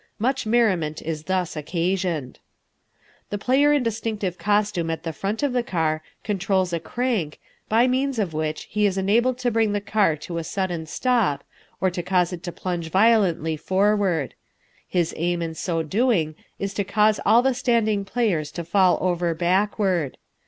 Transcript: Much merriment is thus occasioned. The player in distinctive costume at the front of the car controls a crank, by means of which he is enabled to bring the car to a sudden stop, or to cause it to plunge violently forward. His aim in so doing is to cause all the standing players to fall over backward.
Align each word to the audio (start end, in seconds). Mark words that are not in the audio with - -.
Much 0.17 0.47
merriment 0.47 0.99
is 1.03 1.25
thus 1.25 1.55
occasioned. 1.55 2.39
The 3.29 3.37
player 3.37 3.71
in 3.71 3.83
distinctive 3.83 4.39
costume 4.39 4.89
at 4.89 5.03
the 5.03 5.13
front 5.13 5.43
of 5.43 5.53
the 5.53 5.61
car 5.61 6.01
controls 6.23 6.73
a 6.73 6.79
crank, 6.79 7.39
by 7.69 7.85
means 7.85 8.17
of 8.17 8.33
which 8.33 8.63
he 8.63 8.87
is 8.87 8.97
enabled 8.97 9.37
to 9.37 9.51
bring 9.51 9.73
the 9.73 9.79
car 9.79 10.15
to 10.15 10.39
a 10.39 10.43
sudden 10.43 10.87
stop, 10.87 11.43
or 11.79 11.91
to 11.91 12.01
cause 12.01 12.33
it 12.33 12.41
to 12.45 12.51
plunge 12.51 12.89
violently 12.89 13.55
forward. 13.55 14.33
His 14.87 15.13
aim 15.17 15.43
in 15.43 15.53
so 15.53 15.83
doing 15.83 16.33
is 16.57 16.73
to 16.73 16.83
cause 16.83 17.19
all 17.23 17.43
the 17.43 17.53
standing 17.53 18.03
players 18.03 18.49
to 18.53 18.63
fall 18.63 18.97
over 19.01 19.35
backward. 19.35 20.17